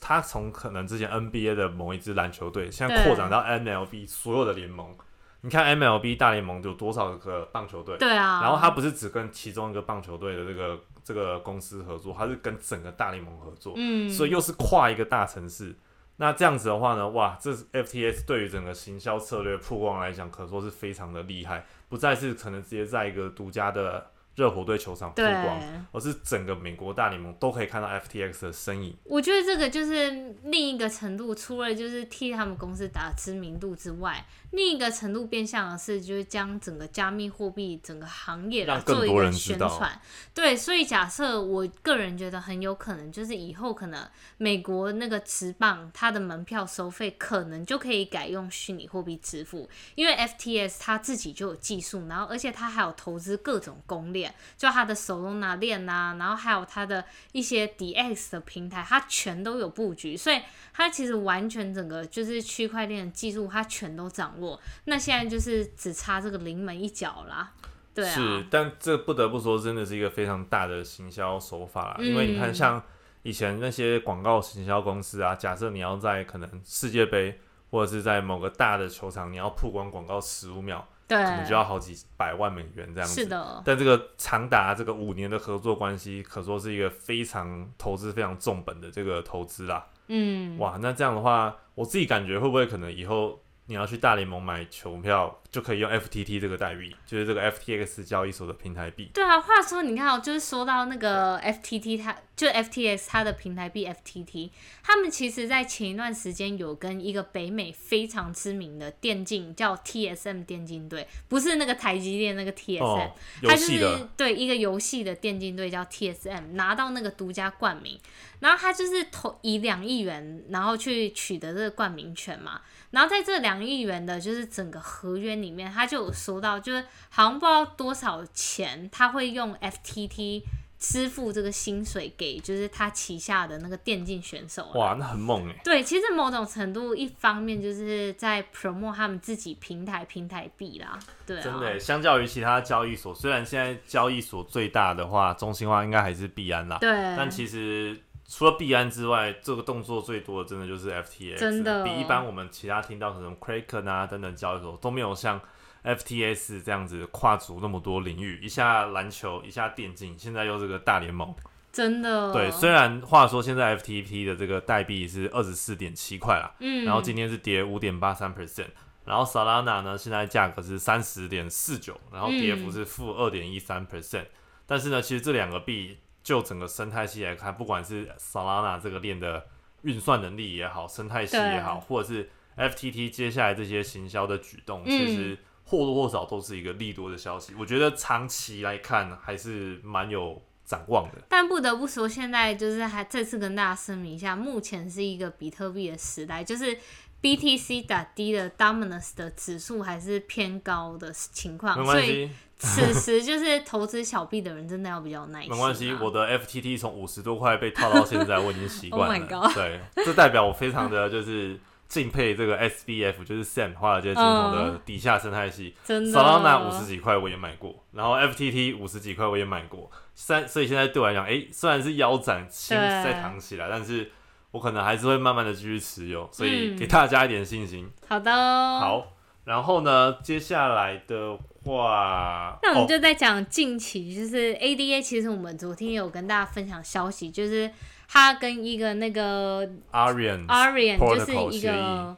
[0.00, 4.94] 他从可能之前 NBA 的某一支篮球队，现在扩展到 MLB 所有的联盟。
[5.40, 7.96] 你看 MLB 大联盟有多少个棒球队？
[7.96, 8.42] 对啊。
[8.42, 13.72] 然后他不是只跟其中一个棒球队的这个这个公司合作，他是跟整个大联盟合作。
[13.76, 14.10] 嗯。
[14.10, 15.74] 所以又是跨一个大城市。
[16.20, 28.96] 那这样子的话呢，哇，这 FTS 对于整个行销策略曝光来讲，可说是非常的厉害，不再是可能直接在一个独家的热火队球场曝光，而是整个美国大联盟都可以看到 FTX 的身影。
[29.02, 40.00] 我觉得这个就是另一个程度，除了就是替他们公司打知名度之外，另一个程度变相的是，就是将整个加密货币整个行业来让更做一个多人知道宣传。
[40.32, 60.40] 对，所以假设我个人觉得很有可能，就是以后可能美国那个职棒它的门票收费可能就可以改用虚拟货币支付，因为 FTS 它自己就有技术，然后而且它还有投资各种公链，就它的 Solana 链呐、然后还有它的一些 DX 的平台，它全都有布局，所以
[60.72, 64.60] 它其实完全整个就是区块链的技术，它全都掌握。
[64.84, 67.52] 那现在就是只差这个临门一脚啦。
[67.94, 71.96] 对啊，是，但这不得不说，真的是一个非常大的行销手法啦。
[71.98, 72.82] 因为你看，嗯像
[73.24, 83.14] 以前那些广告行销公司啊，假设你要在可能世界杯或者是在某个大的球场，你要曝光广告十五秒，对，可能就要好几百万美元这样子。
[83.22, 89.86] 是的，但这个长达这个五年的合作关系，可说是一个非常投资非常重本的这个投资啦。
[90.08, 99.10] 嗯，哇，那这样的话，我自己感觉会不会可能以后你要去大联盟买球票，就可以用 FTT 这个代币，就是这个 FTX 交易所的平台币。
[99.12, 104.48] 对啊，话说你看哦，就是说到那个 FTT，它就 FTX 它的平台币 FTT，
[104.82, 118.00] 他们其实在前一段时间有跟一个北美非常知名的电竞叫 TSM 电竞队，不是那个台积电那个 TSM，、哦，游它就是对一个游戏的电竞队叫 TSM，拿到那个独家冠名，
[118.40, 122.62] 然后他就是投以两亿元，然后去取得这个冠名权嘛。
[122.90, 130.42] 然后在这两亿元的，就是整个合约里面，他就有说到，就是好像不知道多少钱，他会用 FTT
[130.78, 134.74] 支付这个薪水给，就是他旗下的那个电竞选手啊。
[134.74, 135.60] 哇，那很猛哎。
[135.64, 155.40] 对，其实某种程度，一方面就是在 promote 他们自己平台平台币啦，对啊，真的耶，相较于其他交易所，虽然现在交易所最大的话，中心化应该还是币安啦，对，但其实除了币安之外，这个动作最多的真的就是 FTX，真的比一般我们其他听到可能 Kraken 啊等等交易所都没有像
[155.82, 161.34] FTS 这样子跨足那么多领域，一下篮球，一下电竞，现在又是个大联盟。
[161.72, 168.68] 真的，对，虽然话说现在 FTT 的这个代币是二十四点七块啦，嗯，然后今天是跌五点八三 percent，
[169.04, 174.26] 然后 Solana 呢现在价格是三十点四九，然后跌幅是负二点一三 percent，
[174.66, 179.46] 但是呢，其实这两个币就整个生态系来看，不管是 Solana 这个链的
[179.80, 187.54] 运算能力也好，生态系也好，或者是 FTT 接下来这些行销的举动，嗯其实或多或少都是一个利多的消息。
[187.58, 191.22] 我觉得长期来看还是蛮有展望的。
[191.30, 196.76] 但不得不说，现在就是还再次跟大家声明一下，目前是一个比特币的时代，就是
[197.22, 205.54] BTC 打低的 Dominance 的指数还是偏高的情况，所以此时就是投资小币的人真的要比较耐心、啊。
[205.54, 209.50] 没关系，我的 FTT 从五十多块被套到现在，我已经习惯 Oh 了。
[209.54, 215.74] 对，这代表我非常的就是敬佩这个 SBF，就是 Sam 华尔街金融的嗯底下生态系。
[215.84, 224.10] 真的 Solana 五十几块我也买过，然后 FTT 五十几块我也买过，三所以现在对我来讲，哎、虽然是腰斩，心对在扛起来，但是
[224.50, 227.88] 我可能还是会慢慢的继续持有，所以嗯给大家一点信心。
[228.08, 229.12] 好的，，好，
[229.44, 237.70] 然后呢，接下来的话，那我们哦就在讲近期，就是 ADA，其实我们昨天有跟大家分享消息，就是
[238.08, 242.16] 它跟一个那个 Arian Arian 就是一个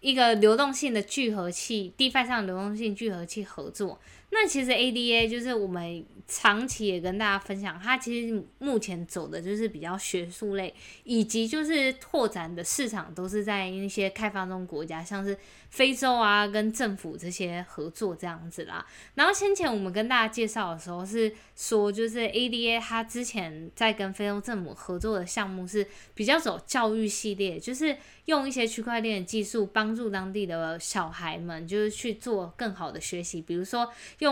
[0.00, 3.98] 一个流动性的聚合器，DeFi 上的流动性聚合器合作。
[4.30, 15.38] 那其实 ADA 就是我们长期也跟大家分享，它其实目前走的就是比较学术类，以及就是拓展的市场都是在那些开发中国家，像是
[15.70, 18.84] 非洲啊，跟政府这些合作这样子啦。
[19.14, 33.88] 然后先前我们跟大家介绍的时候是说，就是 ADA 它之前在跟非洲政府合作的项目是比较走教育系列，就是用一些区块链的技术帮助当地的小孩们，就是去做更好的学习，比如说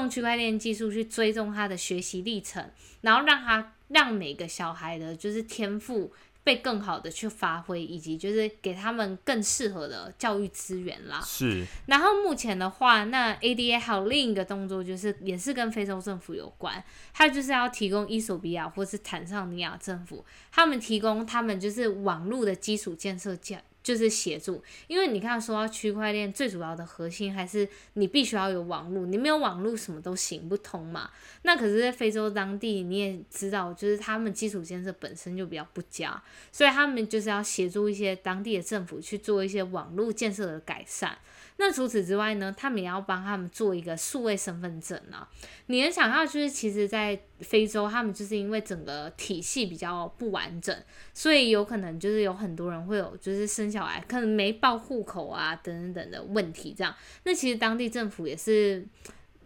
[0.09, 6.13] 区块链技术去追踪他的学习历程，然后让他让每个小孩的就是天赋。
[6.45, 11.19] 被更好的去发挥，以及就是给他们更适合的教育资源啦。
[11.25, 23.65] 是然后目前的话，那 ADA 还有另一个动作，就是也是跟非洲政府有关，它就是要提供伊索比亚或是坦桑尼亚政府，他们提供他们就是网络的基础建设建。
[23.85, 31.11] 就是协助，因为你看说到区块链最主要的核心还是你必须要有网络，你没有网络什么都行不通嘛。
[31.43, 36.21] 那可是，在非洲当地你也知道，就是他们基础建设本身就比较不佳，
[36.51, 41.19] 所以他们就是要协助一些当地的政府去做一些网络建设的改善。
[41.57, 45.29] 那除此之外呢，他们也要帮他们做一个数位身份证啊。
[45.67, 50.77] 你能想到，就是其实，在非洲，他们就是因为整个体系比较不完整，
[51.13, 56.75] 所以有可能就是有很多人会有就是生小孩可能没报户口啊等等等的问题。
[56.77, 58.85] 这样，那其实当地政府也是，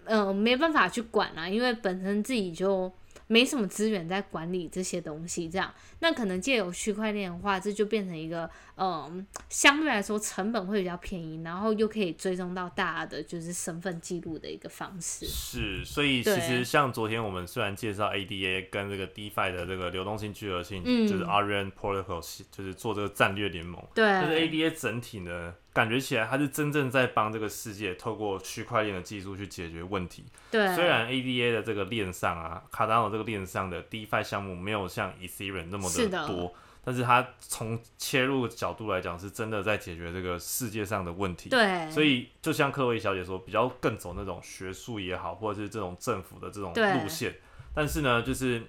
[0.05, 2.93] 呃，没办法去管啊，因为本身自己就。
[3.31, 8.49] 没什么资源在管理这些东西，这样，那可能借由区块链的话，这就变成一个，
[8.79, 15.27] 嗯，相对来说成本会比较便宜，然后又可以追踪到大家的就是身份记录的一个方式。
[15.27, 25.55] 是，所以其实像昨天我们虽然介绍 ADA 跟这个 DeFi 的这个流动性聚合性，就是 Arian Protocol，就是做这个战略联盟，对，但是 ADA 整体呢？
[25.71, 30.25] 感觉起来，它是真正在帮这个世界透过区块链的技术去解决问题。
[30.51, 36.53] 对，虽然 ADA 的这个链上啊，卡达诺这个链上的 DeFi 项目没有像 Ethereum 那么的多，
[36.89, 41.51] 但是它从切入角度来讲，是真的在解决这个世界上的问题。
[41.51, 47.35] 对，所以就像克洛伊小姐说，比较更走那种学术也好，或者是这种政府的这种路线。
[47.75, 48.63] 但是呢，就是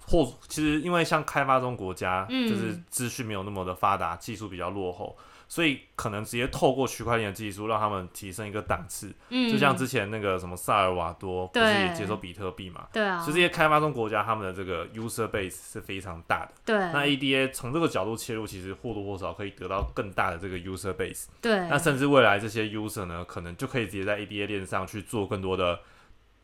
[0.00, 5.16] 或其实因为像开发中国家，就是资讯没有那么的发达，技术比较落后。
[5.46, 9.12] 所以可能直接透过区块链的技术，让他们提升一个档次。
[9.28, 12.86] 嗯，就像之前那个什么萨尔瓦多，不是也接受比特币嘛？
[12.92, 13.20] 对啊。
[13.20, 16.52] 所以这些开发中国家，他们的这个 user base 是非常大的。
[16.64, 16.76] 对。
[16.76, 21.26] 那 ADA 从这个角度切入，其实或多或少可以得到更大的这个 user base。
[21.40, 21.56] 对。
[21.68, 25.78] 那甚至未来这些 user 呢，可能就可以直接在 ADA 链上去做更多的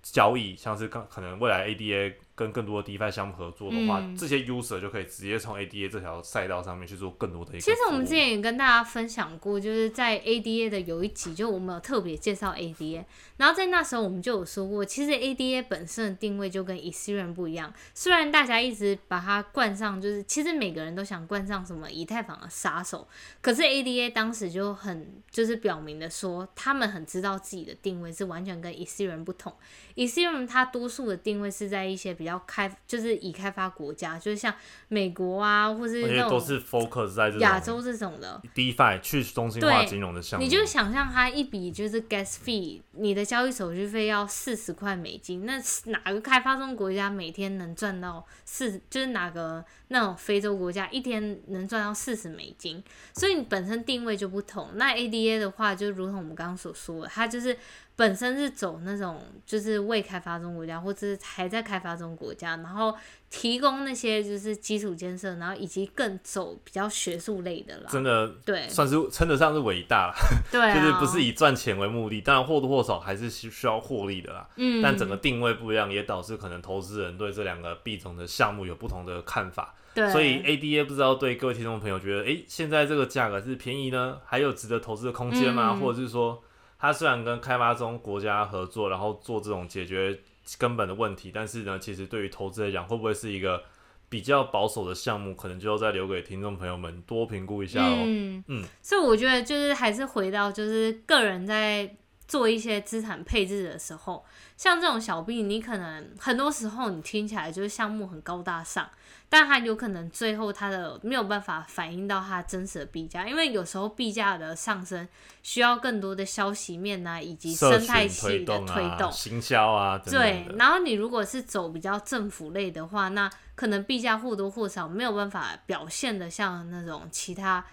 [0.03, 2.14] 交易，像是刚可能未来 ADA。
[2.41, 7.53] 跟更多的 DeFi 项目合作的话，这些 user 就可以直接从 ADA 这条赛道上面去做更多的。
[7.61, 13.05] 其实我们之前也跟大家分享过，就是在 ADA 的有一集，就我们有特别介绍 ADA，
[13.36, 17.70] 然后在那时候我们就有说过，其实 ADA 本身的定位就跟 Ethereum 不一样。
[17.93, 23.07] 虽然大家一直把它冠上，就是其实每个人都想冠上什么以太坊的杀手，
[23.43, 29.53] 可是 ADA 当时就很就是表明的说，他们很知道自己的定位是完全跟 Ethereum 不同。
[29.97, 34.55] Ethereum 它多数的定位是在一些比较开，就是已开发国家，就是像
[34.89, 40.45] 美国啊，或是那种都是 focus 在亚洲这种的 DeFi 去中心化金融的项目。
[40.45, 48.81] 你就想象它一笔就是 gas fee，你的交易手续费要四十块美金，那哪个开发中国家每天能赚到四？
[48.89, 52.82] 就是哪个那种非洲国家一天能赚到四十美金？
[53.14, 54.70] 所以你本身定位就不同。
[54.74, 57.57] 那 ADA 的话，就如同我们刚刚所说的，它就是。
[57.97, 62.97] 本身是走那种就是未开发中国家或者是还在开发中国家，然后
[63.28, 67.91] 提供那些就是基础建设，然后以及更走比较学术类的啦。
[67.91, 70.14] 真的，对，算是称得上是伟大。
[70.51, 74.49] 对，就是不是以赚钱为目的，当然或多或少还是需需要获利的啦。
[74.57, 79.74] 嗯，但整个定位不一样，也导致可能投资人对这两个币种的项目有不同的看法。
[79.95, 85.74] 对，所以 ADA 不知道对各位听众朋友觉得，哎，现在这个价格是便宜呢，还有值得投资的空间吗？
[85.74, 86.43] 或者是说？
[86.82, 90.18] 它虽然跟开发中国家合作，然后做这种解决
[90.57, 93.62] 根本的问题，但是呢，其实对于投资来讲，会不会是一个
[94.09, 95.34] 比较保守的项目？
[95.34, 97.97] 可能就要再留给听众朋友们多评估一下喽。
[98.07, 101.95] 嗯嗯，所以我觉得就是还是回到就是个人在
[102.31, 104.24] 做一些资产配置的时候，
[104.57, 108.89] 像这种小币，你可能很多时候你听起来就是项目很高大上。
[109.28, 115.09] 但它有可能最后它的没有办法反映到它真实的币价，因为有时候币价的上升
[115.43, 119.99] 需要更多的消息面啊，以及生态系的推动、行销啊。
[119.99, 127.64] 对，然后你如果是走比较政府类的话，那可能币价或多或少没有办法表现的像那种其他。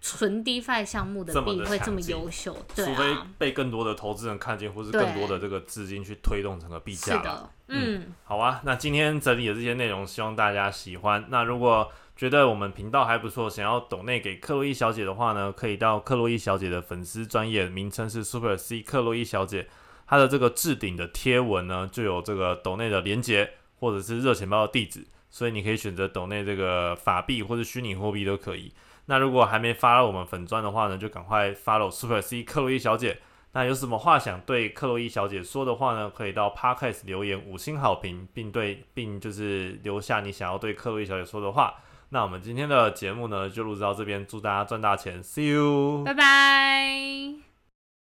[0.00, 3.04] 纯 DeFi 项目的币会这么优秀，除非
[3.36, 7.16] 被更多的投资人看见，或是更多的这个资金去推动整个币价。
[7.16, 8.60] 是的，嗯，好啊。
[8.64, 11.26] 那今天整理的这些内容，希望大家喜欢。
[11.30, 19.68] 那如果觉得我们频道还不错，想要抖内给克洛伊小姐的话呢，可以到克洛伊小姐的粉丝专业，名称是 Super C 克洛伊小姐，
[20.06, 28.72] 她的这个置顶的贴文呢，就有这个抖内的连接，或者是热钱包的地址，所以你可以选择抖内这个法币或者虚拟货币都可以。
[29.10, 33.18] 那如果还没发到我们粉钻的话呢，就赶快 follow Super C 克洛伊小姐。
[33.52, 36.10] 那有什么话想对克洛伊小姐说的话呢？
[36.10, 41.74] 可以到 Podcast 留言五星好评，并对并就是留下你想要对克洛伊小姐说的话。
[42.10, 47.47] 那我们今天的节目呢，就录制到这边，祝大家赚大钱，See you，拜拜。